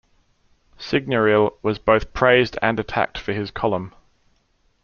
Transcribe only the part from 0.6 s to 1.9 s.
Signorile was